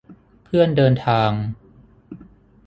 [0.43, 1.31] เพื่อนเดินทาง